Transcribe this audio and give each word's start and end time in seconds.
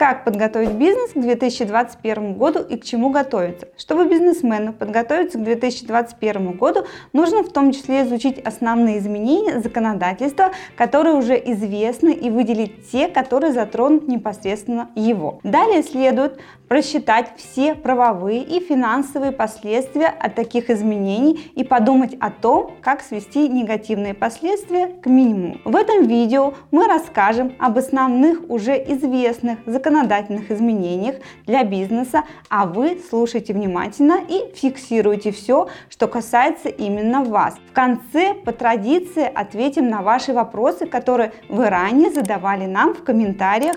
Как 0.00 0.24
подготовить 0.24 0.70
бизнес 0.70 1.10
к 1.10 1.20
2021 1.20 2.32
году 2.32 2.60
и 2.60 2.78
к 2.78 2.84
чему 2.84 3.10
готовиться? 3.10 3.68
Чтобы 3.76 4.06
бизнесмену 4.06 4.72
подготовиться 4.72 5.36
к 5.36 5.42
2021 5.42 6.52
году, 6.52 6.86
нужно 7.12 7.42
в 7.42 7.52
том 7.52 7.70
числе 7.70 8.04
изучить 8.04 8.38
основные 8.38 8.96
изменения 8.96 9.60
законодательства, 9.60 10.52
которые 10.74 11.16
уже 11.16 11.34
известны, 11.34 12.14
и 12.14 12.30
выделить 12.30 12.90
те, 12.90 13.08
которые 13.08 13.52
затронут 13.52 14.08
непосредственно 14.08 14.88
его. 14.94 15.38
Далее 15.42 15.82
следует 15.82 16.40
просчитать 16.70 17.32
все 17.36 17.74
правовые 17.74 18.44
и 18.44 18.60
финансовые 18.60 19.32
последствия 19.32 20.06
от 20.06 20.36
таких 20.36 20.70
изменений 20.70 21.50
и 21.56 21.64
подумать 21.64 22.14
о 22.20 22.30
том, 22.30 22.76
как 22.80 23.02
свести 23.02 23.48
негативные 23.48 24.14
последствия 24.14 24.86
к 24.86 25.06
минимуму. 25.06 25.56
В 25.64 25.74
этом 25.74 26.06
видео 26.06 26.54
мы 26.70 26.86
расскажем 26.86 27.56
об 27.58 27.76
основных 27.76 28.48
уже 28.48 28.76
известных 28.76 29.58
законодательных 29.66 30.52
изменениях 30.52 31.16
для 31.44 31.64
бизнеса, 31.64 32.22
а 32.48 32.66
вы 32.66 33.00
слушайте 33.10 33.52
внимательно 33.52 34.20
и 34.28 34.54
фиксируйте 34.54 35.32
все, 35.32 35.66
что 35.88 36.06
касается 36.06 36.68
именно 36.68 37.24
вас. 37.24 37.56
В 37.68 37.72
конце 37.72 38.34
по 38.34 38.52
традиции 38.52 39.28
ответим 39.34 39.90
на 39.90 40.02
ваши 40.02 40.32
вопросы, 40.32 40.86
которые 40.86 41.32
вы 41.48 41.68
ранее 41.68 42.12
задавали 42.12 42.66
нам 42.66 42.94
в 42.94 43.02
комментариях 43.02 43.74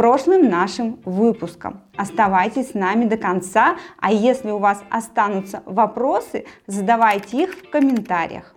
прошлым 0.00 0.48
нашим 0.48 0.98
выпускам. 1.04 1.82
Оставайтесь 1.94 2.70
с 2.70 2.74
нами 2.74 3.04
до 3.04 3.18
конца, 3.18 3.76
а 3.98 4.10
если 4.10 4.50
у 4.50 4.56
вас 4.56 4.82
останутся 4.88 5.62
вопросы, 5.66 6.46
задавайте 6.66 7.42
их 7.42 7.50
в 7.50 7.68
комментариях. 7.68 8.54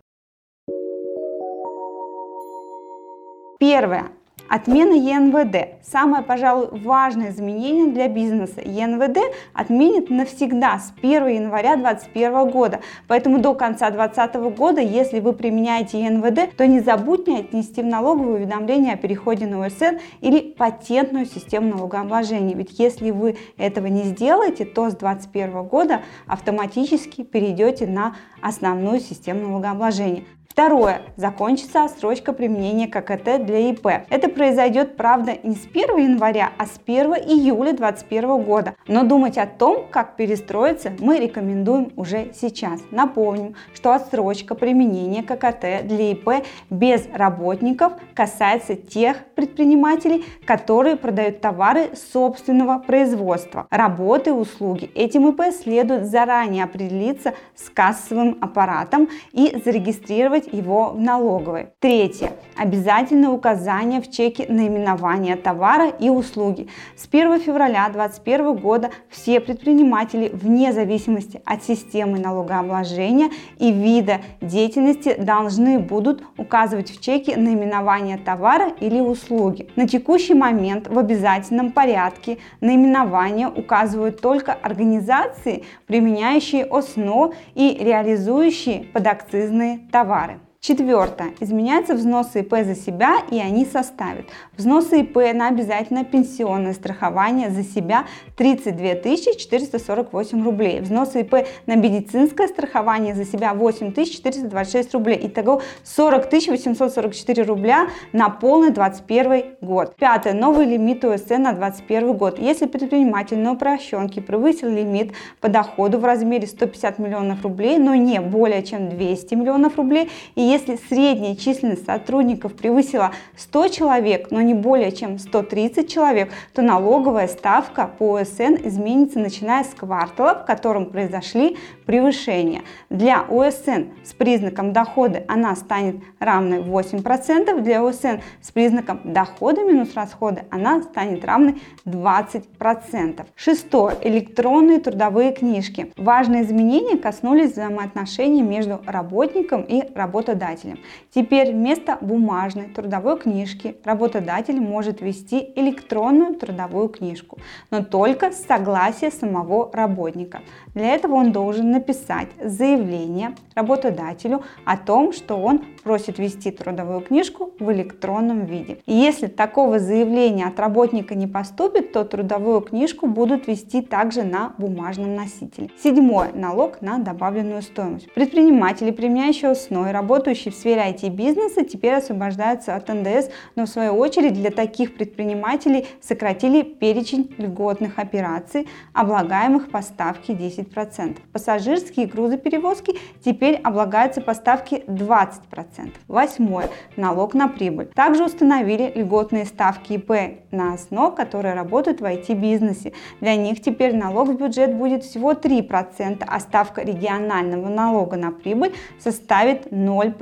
Первое. 3.59 4.05
Отмена 4.49 4.93
ЕНВД. 4.93 5.81
Самое, 5.83 6.23
пожалуй, 6.23 6.67
важное 6.71 7.31
изменение 7.31 7.88
для 7.88 8.07
бизнеса. 8.07 8.61
ЕНВД 8.63 9.17
отменит 9.53 10.09
навсегда 10.09 10.77
с 10.79 10.94
1 11.02 11.27
января 11.27 11.75
2021 11.75 12.49
года. 12.52 12.80
Поэтому 13.08 13.39
до 13.39 13.55
конца 13.55 13.89
2020 13.89 14.58
года, 14.58 14.81
если 14.81 15.21
вы 15.21 15.33
применяете 15.33 16.03
ЕНВД, 16.03 16.55
то 16.55 16.67
не 16.67 16.81
забудьте 16.81 17.38
отнести 17.38 17.81
в 17.81 17.86
налоговое 17.86 18.36
уведомление 18.36 18.94
о 18.94 18.97
переходе 18.97 19.47
на 19.47 19.66
ОСН 19.66 19.97
или 20.21 20.39
патентную 20.39 21.25
систему 21.25 21.75
налогообложения. 21.75 22.55
Ведь 22.55 22.77
если 22.77 23.11
вы 23.11 23.38
этого 23.58 23.88
не 23.88 24.03
сделаете, 24.03 24.66
то 24.66 24.89
с 24.89 24.95
2021 24.95 25.64
года 25.64 26.02
автоматически 26.27 27.23
перейдете 27.23 27.88
на 27.88 28.16
основную 28.41 28.99
систему 28.99 29.47
налогообложения. 29.47 30.25
Второе. 30.53 31.01
Закончится 31.15 31.83
отсрочка 31.83 32.31
применения 32.31 32.87
ККТ 32.87 33.43
для 33.43 33.71
ИП. 33.71 33.87
Это 34.11 34.29
произойдет, 34.29 34.95
правда, 34.95 35.33
не 35.41 35.55
с 35.55 35.65
1 35.65 35.97
января, 35.97 36.51
а 36.59 36.67
с 36.67 36.79
1 36.85 37.15
июля 37.27 37.73
2021 37.73 38.43
года. 38.43 38.75
Но 38.87 39.01
думать 39.01 39.39
о 39.39 39.47
том, 39.47 39.87
как 39.89 40.15
перестроиться, 40.15 40.91
мы 40.99 41.17
рекомендуем 41.17 41.91
уже 41.95 42.33
сейчас. 42.39 42.81
Напомним, 42.91 43.55
что 43.73 43.95
отсрочка 43.95 44.53
применения 44.53 45.23
ККТ 45.23 45.87
для 45.87 46.11
ИП 46.11 46.45
без 46.69 47.07
работников 47.11 47.93
касается 48.13 48.75
тех 48.75 49.25
предпринимателей, 49.33 50.23
которые 50.45 50.97
продают 50.97 51.41
товары 51.41 51.95
собственного 51.95 52.77
производства, 52.77 53.65
работы, 53.71 54.33
услуги. 54.33 54.91
Этим 54.93 55.29
ИП 55.29 55.51
следует 55.51 56.05
заранее 56.05 56.65
определиться 56.65 57.33
с 57.55 57.71
кассовым 57.71 58.37
аппаратом 58.39 59.09
и 59.31 59.59
зарегистрировать 59.65 60.42
указывать 60.44 60.53
его 60.53 60.91
в 60.91 60.99
налоговой. 60.99 61.67
Третье. 61.80 62.31
Обязательное 62.58 63.30
указание 63.30 64.02
в 64.02 64.11
чеке 64.11 64.45
наименования 64.49 65.36
товара 65.36 65.89
и 65.89 66.09
услуги. 66.09 66.67
С 66.95 67.08
1 67.11 67.39
февраля 67.39 67.89
2021 67.89 68.55
года 68.55 68.89
все 69.09 69.39
предприниматели 69.39 70.30
вне 70.33 70.71
зависимости 70.71 71.41
от 71.45 71.64
системы 71.64 72.19
налогообложения 72.19 73.30
и 73.59 73.71
вида 73.71 74.21
деятельности 74.41 75.15
должны 75.20 75.80
будут 75.80 76.23
указывать 76.37 76.92
в 76.92 77.02
чеке 77.02 77.37
наименование 77.37 78.17
товара 78.17 78.71
или 78.80 78.99
услуги. 78.99 79.67
На 79.75 79.87
текущий 79.87 80.36
момент 80.36 80.87
в 80.87 80.98
обязательном 80.98 81.71
порядке 81.71 82.37
наименование 82.61 83.48
указывают 83.48 84.21
только 84.21 84.54
организации, 84.54 85.64
применяющие 85.87 86.65
ОСНО 86.65 87.31
и 87.55 87.77
реализующие 87.80 88.86
подакцизные 88.93 89.80
товары. 89.92 90.33
Четвертое. 90.65 91.33
Изменяются 91.41 91.93
взносы 91.93 92.39
ИП 92.39 92.53
за 92.63 92.73
себя 92.73 93.17
и 93.29 93.37
они 93.37 93.65
составят. 93.65 94.27
Взносы 94.55 95.01
ИП 95.01 95.17
на 95.33 95.49
обязательное 95.49 96.05
пенсионное 96.05 96.71
страхование 96.71 97.49
за 97.49 97.63
себя 97.63 98.05
32 98.37 99.17
448 99.37 100.41
рублей. 100.45 100.79
Взносы 100.79 101.23
ИП 101.23 101.45
на 101.65 101.75
медицинское 101.75 102.47
страхование 102.47 103.13
за 103.13 103.25
себя 103.25 103.53
8 103.53 103.91
426 103.93 104.93
рублей. 104.93 105.19
Итого 105.23 105.61
40 105.83 106.31
844 106.31 107.43
рубля 107.43 107.89
на 108.13 108.30
полный 108.30 108.69
21 108.69 109.57
год. 109.59 109.97
Пятое. 109.97 110.31
Новый 110.31 110.65
лимит 110.65 111.03
УСН 111.03 111.41
на 111.41 111.51
21 111.51 112.13
год. 112.13 112.39
Если 112.39 112.67
предприниматель 112.67 113.37
на 113.37 113.51
упрощенке 113.51 114.21
превысил 114.21 114.69
лимит 114.69 115.11
по 115.41 115.49
доходу 115.49 115.99
в 115.99 116.05
размере 116.05 116.47
150 116.47 116.99
миллионов 116.99 117.43
рублей, 117.43 117.80
но 117.80 117.95
не 117.95 118.21
более 118.21 118.63
чем 118.63 118.87
200 118.87 119.35
миллионов 119.35 119.75
рублей, 119.75 120.09
и 120.35 120.52
если 120.53 120.77
средняя 120.87 121.36
численность 121.36 121.86
сотрудников 121.86 122.53
превысила 122.53 123.11
100 123.37 123.67
человек, 123.69 124.27
но 124.30 124.41
не 124.41 124.53
более 124.53 124.91
чем 124.91 125.17
130 125.17 125.91
человек, 125.91 126.31
то 126.53 126.61
налоговая 126.61 127.27
ставка 127.27 127.89
по 127.97 128.18
ОСН 128.18 128.56
изменится 128.63 129.19
начиная 129.19 129.63
с 129.63 129.74
квартала, 129.74 130.36
в 130.36 130.45
котором 130.45 130.86
произошли 130.86 131.57
превышения. 131.88 132.62
Для 132.89 133.21
ОСН 133.21 133.89
с 134.03 134.13
признаком 134.13 134.74
дохода 134.74 135.24
она 135.27 135.56
станет 135.56 135.97
равной 136.19 136.59
8%, 136.59 137.62
для 137.62 137.83
ОСН 137.83 138.21
с 138.42 138.51
признаком 138.51 139.00
дохода 139.03 139.63
минус 139.63 139.95
расходы 139.95 140.44
она 140.51 140.83
станет 140.83 141.25
равной 141.25 141.62
20%. 141.86 143.25
Шестое. 143.36 143.97
Электронные 144.03 144.80
трудовые 144.80 145.31
книжки. 145.31 145.92
Важные 145.97 146.44
изменения 146.44 146.97
коснулись 146.97 147.53
взаимоотношений 147.53 148.44
между 148.44 148.81
работником 148.86 149.63
и 149.63 149.83
работодателем 149.95 150.43
работодателем. 150.44 150.80
Теперь 151.13 151.51
вместо 151.51 151.98
бумажной 152.01 152.65
трудовой 152.65 153.19
книжки 153.19 153.75
работодатель 153.83 154.59
может 154.59 155.01
вести 155.01 155.51
электронную 155.56 156.36
трудовую 156.36 156.89
книжку, 156.89 157.38
но 157.71 157.83
только 157.83 158.31
с 158.31 158.45
согласия 158.45 159.12
самого 159.12 159.71
работника. 159.74 160.42
Для 160.74 160.89
этого 160.89 161.15
он 161.15 161.31
должен 161.31 161.71
написать 161.71 162.30
заявление 162.44 163.36
работодателю 163.56 164.44
о 164.65 164.77
том, 164.77 165.13
что 165.13 165.36
он 165.36 165.62
просит 165.83 166.18
вести 166.18 166.51
трудовую 166.51 167.01
книжку 167.01 167.51
в 167.60 167.71
электронном 167.71 168.45
виде. 168.45 168.80
И 168.86 168.94
если 168.94 169.27
такого 169.27 169.80
заявления 169.80 170.48
от 170.48 170.60
работника 170.60 171.15
не 171.15 171.27
поступит, 171.27 171.92
то 171.92 172.04
трудовую 172.04 172.62
книжку 172.62 173.07
будут 173.07 173.48
вести 173.48 173.81
также 173.81 174.24
на 174.24 174.54
бумажном 174.57 175.15
носителе. 175.15 175.69
Седьмое. 175.81 176.31
Налог 176.33 176.81
на 176.81 176.98
добавленную 176.98 177.62
стоимость. 177.62 178.12
Предприниматели, 178.13 178.92
применяющие 178.92 179.54
СНО 179.54 179.89
и 179.89 179.92
работающие 180.33 180.51
в 180.51 180.56
сфере 180.56 180.81
IT-бизнеса, 180.81 181.63
теперь 181.63 181.94
освобождаются 181.94 182.75
от 182.75 182.89
НДС, 182.89 183.30
но 183.56 183.66
в 183.66 183.69
свою 183.69 183.94
очередь 183.94 184.33
для 184.33 184.50
таких 184.50 184.95
предпринимателей 184.95 185.86
сократили 186.01 186.63
перечень 186.63 187.33
льготных 187.38 188.00
операций, 188.00 188.68
облагаемых 188.94 189.69
по 189.69 189.81
ставке 189.81 190.33
10%. 190.33 191.18
Пассажирские 191.31 192.07
грузоперевозки 192.07 192.95
теперь 193.24 193.56
облагаются 193.63 194.22
по 194.22 194.33
ставке 194.33 194.77
20%. 194.88 195.94
Восьмое. 196.07 196.69
Налог 196.98 197.33
на 197.36 197.48
прибыль. 197.48 197.88
Также 197.94 198.25
установили 198.25 198.92
льготные 198.95 199.45
ставки 199.45 199.94
ИП 199.94 200.39
на 200.51 200.77
СНО, 200.77 201.12
которые 201.12 201.54
работают 201.54 202.01
в 202.01 202.06
IT-бизнесе. 202.06 202.94
Для 203.22 203.36
них 203.36 203.62
теперь 203.62 203.96
налог 203.96 204.30
в 204.30 204.38
бюджет 204.38 204.75
будет 204.75 205.04
всего 205.04 205.34
3%, 205.34 206.24
а 206.25 206.40
ставка 206.40 206.81
регионального 206.81 207.69
налога 207.69 208.18
на 208.18 208.31
прибыль 208.31 208.74
составит 209.00 209.68
0%. 209.68 210.12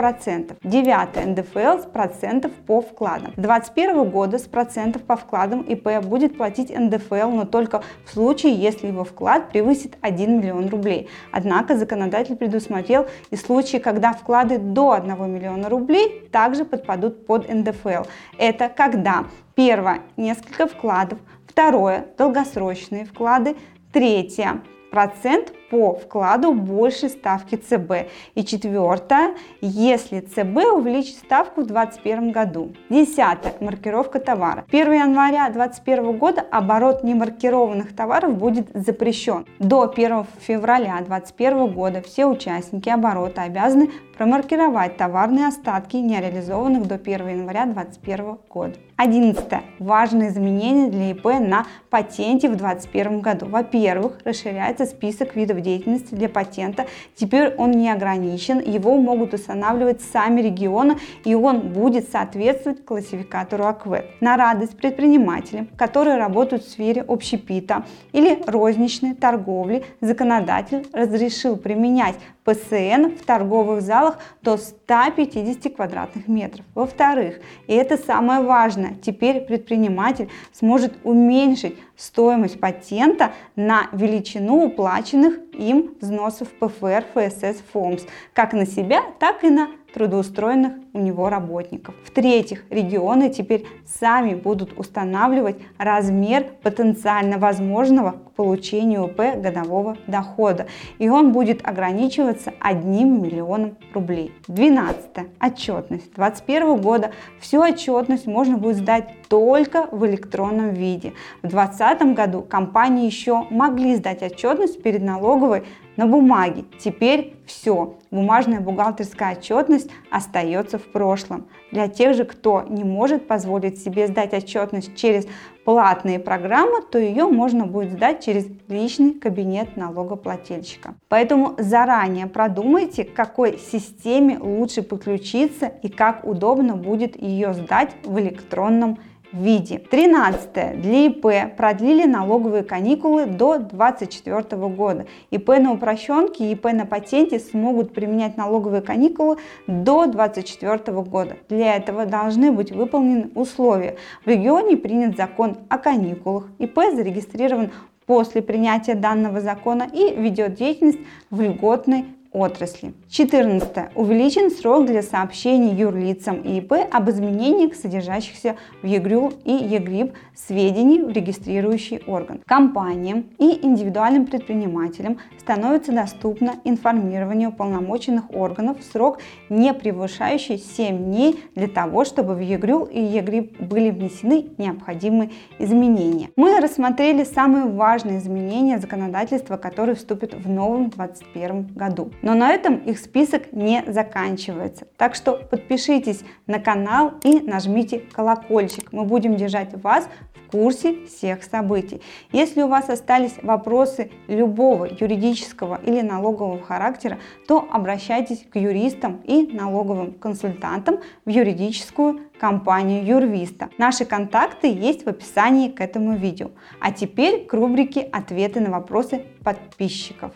Девятое. 0.64 1.26
НДФЛ 1.26 1.84
с 1.84 1.86
процентов 1.86 2.52
по 2.68 2.82
вкладам. 2.82 3.32
С 3.34 3.42
2021 3.42 4.10
года 4.10 4.38
с 4.38 4.44
процентов 4.44 5.04
по 5.04 5.16
вкладам 5.16 5.62
ИП 5.62 6.04
будет 6.04 6.38
платить 6.38 6.70
НДФЛ, 6.78 7.30
но 7.30 7.46
только 7.46 7.84
в 8.06 8.12
случае, 8.12 8.54
если 8.56 8.88
его 8.88 9.04
вклад 9.04 9.50
превысит 9.50 9.98
1 10.02 10.40
миллион 10.40 10.70
рублей. 10.70 11.10
Однако 11.32 11.78
законодатель 11.78 12.36
предусмотрел 12.36 13.08
и 13.30 13.36
случаи, 13.36 13.78
когда 13.78 14.14
вклады 14.14 14.58
до 14.58 14.92
1 14.92 15.32
миллиона 15.32 15.70
рублей 15.70 16.28
также 16.32 16.66
подпадут 16.66 17.26
под 17.26 17.48
НДФЛ. 17.48 18.04
Это 18.38 18.70
когда 18.70 19.26
первое– 19.56 20.02
несколько 20.18 20.68
вкладов, 20.68 21.20
второе– 21.48 22.08
долгосрочные 22.18 23.06
вклады, 23.06 23.56
третье– 23.92 24.62
процент 24.92 25.54
по 25.72 25.96
вкладу 25.96 26.54
больше 26.54 27.08
ставки 27.08 27.56
ЦБ. 27.56 28.10
И 28.36 28.44
четвертое, 28.44 29.36
если 29.62 30.20
ЦБ 30.20 30.74
увеличит 30.76 31.16
ставку 31.16 31.62
в 31.62 31.68
2021 31.68 32.32
году. 32.32 32.74
Десятое, 32.90 33.54
маркировка 33.62 34.20
товара. 34.20 34.66
1 34.70 34.92
января 34.92 35.50
2021 35.50 36.18
года 36.18 36.42
оборот 36.52 37.06
немаркированных 37.06 37.96
товаров 37.96 38.38
будет 38.38 38.68
запрещен. 38.74 39.46
До 39.60 39.90
1 39.90 40.26
февраля 40.42 40.98
2021 40.98 41.74
года 41.74 42.02
все 42.02 42.26
участники 42.26 42.90
оборота 42.90 43.44
обязаны 43.44 43.90
промаркировать 44.18 44.98
товарные 44.98 45.48
остатки 45.48 45.96
нереализованных 45.96 46.86
до 46.86 46.96
1 46.96 47.30
января 47.30 47.66
2021 47.66 48.38
года. 48.50 48.76
11. 48.98 49.44
Важные 49.80 50.30
изменения 50.30 50.88
для 50.88 51.10
ИП 51.12 51.26
на 51.40 51.66
патенте 51.90 52.48
в 52.50 52.56
2021 52.56 53.22
году. 53.22 53.48
Во-первых, 53.48 54.20
расширяется 54.24 54.86
список 54.86 55.36
видов 55.36 55.61
деятельности 55.62 56.14
для 56.14 56.30
патента. 56.30 56.88
Теперь 57.16 57.54
он 57.56 57.72
не 57.72 57.90
ограничен, 57.90 58.60
его 58.60 58.98
могут 58.98 59.34
устанавливать 59.34 60.02
сами 60.02 60.42
регионы, 60.42 60.98
и 61.24 61.36
он 61.36 61.60
будет 61.60 62.10
соответствовать 62.10 62.84
классификатору 62.84 63.66
АКВЭД. 63.66 64.22
На 64.22 64.38
радость 64.38 64.78
предпринимателям, 64.78 65.68
которые 65.78 66.18
работают 66.18 66.64
в 66.64 66.70
сфере 66.70 67.04
общепита 67.08 67.86
или 68.12 68.42
розничной 68.46 69.14
торговли, 69.14 69.84
законодатель 70.02 70.88
разрешил 70.94 71.56
применять 71.58 72.16
ПСН 72.44 73.16
в 73.20 73.26
торговых 73.26 73.82
залах 73.82 74.18
до 74.42 74.58
150 74.58 75.76
квадратных 75.76 76.28
метров. 76.28 76.66
Во-вторых, 76.74 77.40
и 77.68 77.74
это 77.74 77.98
самое 77.98 78.42
важное, 78.42 78.96
теперь 79.02 79.42
предприниматель 79.42 80.30
сможет 80.52 80.94
уменьшить 81.04 81.78
стоимость 81.96 82.60
патента 82.60 83.34
на 83.56 83.88
величину 83.92 84.66
уплаченных 84.66 85.36
им 85.54 85.96
взносов 86.02 86.48
ПФР, 86.50 87.06
ФСС, 87.14 87.62
ФОМС, 87.72 88.04
как 88.34 88.54
на 88.54 88.66
себя, 88.66 89.02
так 89.20 89.44
и 89.44 89.50
на 89.50 89.70
трудоустроенных 89.94 90.74
у 90.94 91.00
него 91.00 91.30
работников. 91.30 91.96
В-третьих, 92.04 92.64
регионы 92.70 93.30
теперь 93.30 93.66
сами 93.86 94.34
будут 94.34 94.78
устанавливать 94.78 95.58
размер 95.78 96.46
потенциально 96.64 97.38
возможного 97.38 98.12
к 98.12 98.32
получению 98.32 99.06
УП 99.06 99.38
годового 99.38 99.98
дохода, 100.08 100.68
и 101.00 101.10
он 101.10 101.32
будет 101.32 101.68
ограничиваться 101.68 102.54
одним 102.60 103.22
миллионом 103.22 103.78
рублей. 103.94 104.34
12. 104.48 104.98
Отчетность. 105.40 106.14
2021 106.16 106.78
года 106.78 107.12
всю 107.40 107.62
отчетность 107.62 108.28
можно 108.28 108.58
будет 108.58 108.78
сдать 108.78 109.10
только 109.32 109.88
в 109.94 110.06
электронном 110.06 110.74
виде. 110.74 111.14
В 111.42 111.48
2020 111.48 112.14
году 112.14 112.42
компании 112.42 113.06
еще 113.06 113.48
могли 113.50 113.96
сдать 113.96 114.22
отчетность 114.22 114.84
перед 114.84 115.02
налоговой 115.02 115.64
на 115.96 116.06
бумаге. 116.06 116.66
Теперь 116.84 117.36
все, 117.46 117.96
бумажная 118.12 118.60
бухгалтерская 118.60 119.38
отчетность 119.38 119.90
остается 120.10 120.78
в 120.78 120.84
прошлом. 120.84 121.48
Для 121.72 121.88
тех 121.88 122.14
же, 122.14 122.26
кто 122.26 122.66
не 122.68 122.84
может 122.84 123.26
позволить 123.26 123.82
себе 123.82 124.08
сдать 124.08 124.34
отчетность 124.34 124.98
через 124.98 125.26
платные 125.64 126.20
программы, 126.20 126.82
то 126.82 127.00
ее 127.00 127.26
можно 127.28 127.66
будет 127.66 127.92
сдать 127.94 128.26
через 128.26 128.48
личный 128.68 129.14
кабинет 129.14 129.78
налогоплательщика. 129.78 130.96
Поэтому 131.08 131.56
заранее 131.58 132.28
продумайте, 132.28 133.06
к 133.06 133.14
какой 133.14 133.58
системе 133.58 134.40
лучше 134.40 134.82
подключиться 134.82 135.68
и 135.68 135.88
как 135.88 136.26
удобно 136.26 136.76
будет 136.76 137.16
ее 137.16 137.54
сдать 137.54 137.92
в 138.04 138.20
электронном 138.20 138.98
виде 139.34 139.52
виде. 139.62 139.80
13. 139.80 140.82
Для 140.82 141.06
ИП 141.08 141.56
продлили 141.56 142.06
налоговые 142.06 142.64
каникулы 142.64 143.26
до 143.26 143.58
2024 143.58 144.68
года. 144.68 145.06
ИП 145.32 145.50
на 145.60 145.74
упрощенке 145.74 146.46
и 146.46 146.54
ИП 146.54 146.66
на 146.74 146.86
патенте 146.86 147.40
смогут 147.40 147.94
применять 147.94 148.38
налоговые 148.38 148.82
каникулы 148.82 149.38
до 149.68 150.08
2024 150.08 151.02
года. 151.02 151.38
Для 151.50 151.76
этого 151.76 152.06
должны 152.06 152.52
быть 152.52 152.72
выполнены 152.72 153.30
условия. 153.36 153.98
В 154.26 154.28
регионе 154.28 154.78
принят 154.78 155.18
закон 155.18 155.58
о 155.70 155.78
каникулах. 155.78 156.48
ИП 156.60 156.80
зарегистрирован 156.94 157.72
после 158.06 158.42
принятия 158.42 158.96
данного 158.96 159.42
закона 159.42 159.88
и 159.92 160.16
ведет 160.16 160.56
деятельность 160.56 161.00
в 161.30 161.42
льготной 161.42 162.06
отрасли. 162.32 162.94
14. 163.10 163.96
Увеличен 163.96 164.52
срок 164.52 164.86
для 164.86 165.02
сообщений 165.02 165.76
юрлицам 165.76 166.42
и 166.42 166.58
ИП 166.58 166.74
об 166.92 167.10
изменениях, 167.10 167.76
содержащихся 167.76 168.56
в 168.82 168.86
ЕГРЮЛ 168.86 169.34
и 169.44 169.52
ЕГРИП 169.52 170.14
сведений 170.36 171.02
в 171.02 171.10
регистрирующий 171.10 172.02
орган. 172.08 172.42
Компаниям 172.46 173.26
и 173.38 173.60
индивидуальным 173.66 174.26
предпринимателям 174.26 175.18
становится 175.40 175.92
доступно 175.92 176.56
информирование 176.64 177.50
уполномоченных 177.50 178.34
органов 178.34 178.80
в 178.80 178.84
срок, 178.84 179.20
не 179.50 179.74
превышающий 179.74 180.58
7 180.58 180.98
дней 180.98 181.44
для 181.56 181.68
того, 181.68 182.06
чтобы 182.06 182.36
в 182.36 182.40
ЕГРЮЛ 182.40 182.86
и 182.86 183.02
ЕГРИП 183.02 183.62
были 183.62 183.92
внесены 183.92 184.48
необходимые 184.58 185.32
изменения. 185.60 186.30
Мы 186.36 186.60
рассмотрели 186.60 187.24
самые 187.24 187.66
важные 187.66 188.20
изменения 188.20 188.80
законодательства, 188.80 189.58
которые 189.58 189.96
вступят 189.96 190.34
в 190.34 190.50
новом 190.50 190.90
2021 190.90 191.68
году. 191.76 192.12
Но 192.22 192.36
на 192.36 192.52
этом 192.52 192.78
их 192.78 193.00
список 193.00 193.52
не 193.52 193.84
заканчивается. 193.88 194.88
Так 194.98 195.16
что 195.16 195.34
подпишитесь 195.34 196.22
на 196.48 196.60
канал 196.60 197.14
и 197.24 197.40
нажмите 197.40 198.00
колокольчик. 198.00 198.92
Мы 198.92 199.06
будем 199.06 199.36
держать 199.36 199.74
вас 199.82 200.08
в 200.36 200.52
курсе 200.52 201.06
всех 201.06 201.44
событий. 201.44 202.02
Если 202.32 202.62
у 202.62 202.68
вас 202.68 202.90
остались 202.90 203.36
вопросы 203.42 204.12
любого 204.28 204.86
юридического 204.86 205.80
или 205.84 206.02
налогового 206.02 206.62
характера, 206.62 207.18
то 207.48 207.68
обращайтесь 207.72 208.46
к 208.52 208.58
юристам 208.58 209.22
и 209.24 209.48
налоговым 209.48 210.14
консультантам 210.14 211.00
в 211.26 211.30
юридическую 211.30 212.22
компанию 212.40 213.06
Юрвиста. 213.06 213.70
Наши 213.78 214.06
контакты 214.06 214.68
есть 214.68 215.06
в 215.06 215.08
описании 215.08 215.70
к 215.70 215.80
этому 215.80 216.16
видео. 216.16 216.52
А 216.80 216.92
теперь 216.92 217.46
к 217.46 217.54
рубрике 217.54 218.02
«Ответы 218.02 218.60
на 218.60 218.72
вопросы 218.72 219.26
подписчиков». 219.44 220.32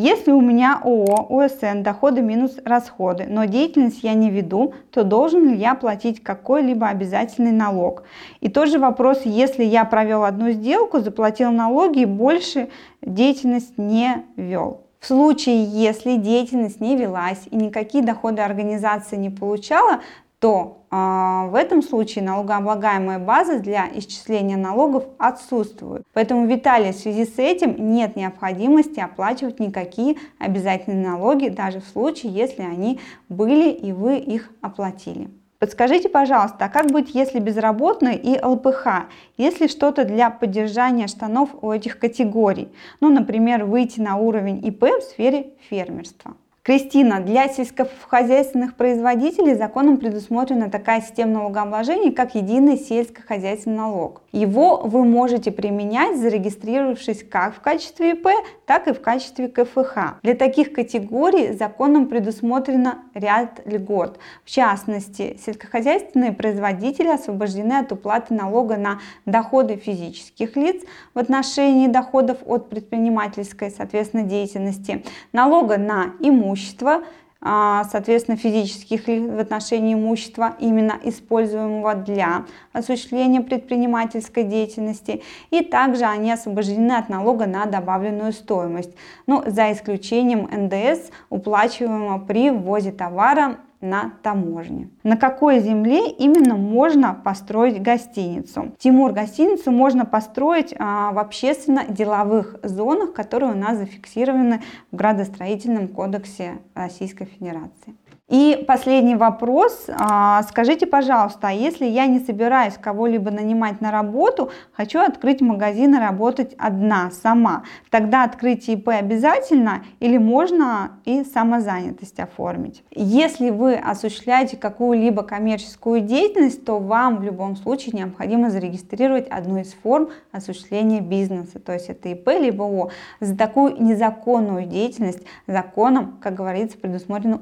Если 0.00 0.30
у 0.30 0.40
меня 0.40 0.80
ООО, 0.84 1.26
УСН, 1.28 1.82
доходы 1.82 2.22
минус 2.22 2.56
расходы, 2.64 3.26
но 3.28 3.46
деятельность 3.46 4.04
я 4.04 4.14
не 4.14 4.30
веду, 4.30 4.74
то 4.92 5.02
должен 5.02 5.48
ли 5.48 5.56
я 5.56 5.74
платить 5.74 6.22
какой-либо 6.22 6.86
обязательный 6.86 7.50
налог? 7.50 8.04
И 8.40 8.48
тот 8.48 8.68
же 8.68 8.78
вопрос, 8.78 9.22
если 9.24 9.64
я 9.64 9.84
провел 9.84 10.22
одну 10.22 10.52
сделку, 10.52 11.00
заплатил 11.00 11.50
налоги 11.50 12.02
и 12.02 12.04
больше 12.04 12.68
деятельность 13.02 13.76
не 13.76 14.24
вел. 14.36 14.82
В 15.00 15.06
случае, 15.08 15.64
если 15.64 16.14
деятельность 16.14 16.80
не 16.80 16.96
велась 16.96 17.48
и 17.50 17.56
никакие 17.56 18.04
доходы 18.04 18.40
организация 18.40 19.16
не 19.16 19.30
получала, 19.30 19.98
то 20.38 20.77
в 20.90 21.52
этом 21.54 21.82
случае 21.82 22.24
налогооблагаемая 22.24 23.18
база 23.18 23.58
для 23.58 23.88
исчисления 23.94 24.56
налогов 24.56 25.04
отсутствует. 25.18 26.02
Поэтому, 26.12 26.46
Виталий, 26.46 26.92
в 26.92 26.96
связи 26.96 27.26
с 27.26 27.38
этим 27.38 27.92
нет 27.92 28.16
необходимости 28.16 29.00
оплачивать 29.00 29.60
никакие 29.60 30.16
обязательные 30.38 31.06
налоги, 31.06 31.48
даже 31.48 31.80
в 31.80 31.86
случае, 31.86 32.32
если 32.32 32.62
они 32.62 33.00
были 33.28 33.70
и 33.70 33.92
вы 33.92 34.16
их 34.16 34.50
оплатили. 34.60 35.28
Подскажите, 35.58 36.08
пожалуйста, 36.08 36.66
а 36.66 36.68
как 36.68 36.86
быть, 36.86 37.14
если 37.14 37.40
безработный 37.40 38.14
и 38.14 38.40
ЛПХ? 38.40 39.08
Если 39.36 39.66
что-то 39.66 40.04
для 40.04 40.30
поддержания 40.30 41.08
штанов 41.08 41.50
у 41.62 41.72
этих 41.72 41.98
категорий? 41.98 42.68
Ну, 43.00 43.10
например, 43.10 43.64
выйти 43.64 43.98
на 43.98 44.16
уровень 44.16 44.64
ИП 44.64 44.84
в 44.84 45.02
сфере 45.02 45.54
фермерства. 45.68 46.36
Кристина, 46.68 47.20
для 47.20 47.48
сельскохозяйственных 47.48 48.74
производителей 48.74 49.54
законом 49.54 49.96
предусмотрена 49.96 50.68
такая 50.68 51.00
система 51.00 51.32
налогообложения, 51.32 52.12
как 52.12 52.34
единый 52.34 52.76
сельскохозяйственный 52.76 53.78
налог. 53.78 54.20
Его 54.32 54.82
вы 54.84 55.06
можете 55.06 55.50
применять, 55.50 56.18
зарегистрировавшись 56.18 57.24
как 57.24 57.54
в 57.54 57.60
качестве 57.60 58.10
ИП, 58.10 58.28
так 58.66 58.86
и 58.86 58.92
в 58.92 59.00
качестве 59.00 59.48
КФХ. 59.48 60.20
Для 60.22 60.34
таких 60.34 60.74
категорий 60.74 61.54
законом 61.54 62.06
предусмотрено 62.06 62.98
ряд 63.14 63.62
льгот. 63.64 64.18
В 64.44 64.50
частности, 64.50 65.40
сельскохозяйственные 65.42 66.32
производители 66.32 67.08
освобождены 67.08 67.78
от 67.78 67.92
уплаты 67.92 68.34
налога 68.34 68.76
на 68.76 68.98
доходы 69.24 69.76
физических 69.76 70.54
лиц 70.56 70.82
в 71.14 71.18
отношении 71.18 71.86
доходов 71.86 72.36
от 72.44 72.68
предпринимательской, 72.68 73.70
соответственно, 73.70 74.24
деятельности, 74.24 75.02
налога 75.32 75.78
на 75.78 76.12
имущество, 76.20 76.57
имущества, 76.58 77.02
а, 77.40 77.84
соответственно, 77.84 78.36
физических 78.36 79.06
в 79.06 79.38
отношении 79.38 79.94
имущества, 79.94 80.56
именно 80.58 80.98
используемого 81.04 81.94
для 81.94 82.46
осуществления 82.72 83.40
предпринимательской 83.40 84.42
деятельности. 84.42 85.22
И 85.50 85.62
также 85.62 86.04
они 86.04 86.32
освобождены 86.32 86.92
от 86.92 87.08
налога 87.08 87.46
на 87.46 87.66
добавленную 87.66 88.32
стоимость, 88.32 88.90
ну, 89.28 89.44
за 89.46 89.72
исключением 89.72 90.48
НДС, 90.50 91.10
уплачиваемого 91.30 92.18
при 92.18 92.50
ввозе 92.50 92.90
товара 92.90 93.58
на 93.80 94.12
таможне. 94.22 94.90
На 95.02 95.16
какой 95.16 95.60
земле 95.60 96.10
именно 96.10 96.56
можно 96.56 97.14
построить 97.14 97.80
гостиницу? 97.80 98.72
Тимур, 98.78 99.12
гостиницу 99.12 99.70
можно 99.70 100.04
построить 100.04 100.74
а, 100.78 101.12
в 101.12 101.18
общественно-деловых 101.18 102.56
зонах, 102.62 103.12
которые 103.12 103.52
у 103.52 103.56
нас 103.56 103.78
зафиксированы 103.78 104.62
в 104.90 104.96
градостроительном 104.96 105.88
кодексе 105.88 106.58
Российской 106.74 107.26
Федерации. 107.26 107.94
И 108.28 108.62
последний 108.68 109.16
вопрос. 109.16 109.86
А, 109.88 110.42
скажите, 110.42 110.86
пожалуйста, 110.86 111.48
а 111.48 111.50
если 111.50 111.86
я 111.86 112.06
не 112.06 112.20
собираюсь 112.20 112.74
кого-либо 112.74 113.30
нанимать 113.30 113.80
на 113.80 113.90
работу, 113.90 114.50
хочу 114.72 115.00
открыть 115.00 115.40
магазин 115.40 115.94
и 115.94 115.98
работать 115.98 116.54
одна, 116.58 117.10
сама, 117.10 117.62
тогда 117.88 118.24
открытие 118.24 118.76
ИП 118.76 118.88
обязательно 118.88 119.82
или 119.98 120.18
можно 120.18 120.90
и 121.06 121.24
самозанятость 121.24 122.20
оформить? 122.20 122.84
Если 122.90 123.48
вы 123.48 123.76
осуществляете 123.76 124.58
какую-либо 124.58 125.22
коммерческую 125.22 126.02
деятельность, 126.02 126.66
то 126.66 126.78
вам 126.78 127.16
в 127.16 127.22
любом 127.22 127.56
случае 127.56 127.94
необходимо 127.96 128.50
зарегистрировать 128.50 129.26
одну 129.28 129.60
из 129.60 129.72
форм 129.72 130.10
осуществления 130.32 131.00
бизнеса, 131.00 131.60
то 131.60 131.72
есть 131.72 131.88
это 131.88 132.10
ИП 132.10 132.28
либо 132.28 132.64
ООО. 132.66 132.90
За 133.20 133.34
такую 133.38 133.82
незаконную 133.82 134.66
деятельность 134.66 135.22
законом, 135.46 136.18
как 136.20 136.34
говорится, 136.34 136.76
предусмотрено 136.76 137.40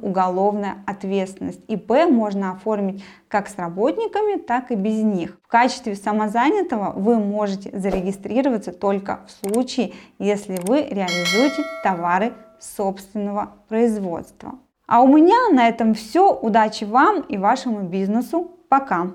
уголовное 0.76 0.85
ответственность. 0.87 1.61
ИП 1.68 2.09
можно 2.11 2.52
оформить 2.52 3.04
как 3.28 3.49
с 3.49 3.59
работниками, 3.59 4.38
так 4.38 4.71
и 4.71 4.75
без 4.75 5.02
них. 5.02 5.38
В 5.42 5.49
качестве 5.49 5.95
самозанятого 5.95 6.92
вы 6.97 7.18
можете 7.18 7.76
зарегистрироваться 7.78 8.73
только 8.73 9.21
в 9.26 9.47
случае, 9.47 9.92
если 10.18 10.56
вы 10.62 10.83
реализуете 10.83 11.62
товары 11.83 12.33
собственного 12.61 13.50
производства. 13.68 14.54
А 14.87 15.02
у 15.02 15.09
меня 15.09 15.50
на 15.52 15.68
этом 15.68 15.95
все. 15.95 16.33
Удачи 16.33 16.85
вам 16.85 17.21
и 17.21 17.37
вашему 17.38 17.83
бизнесу. 17.83 18.50
Пока! 18.68 19.12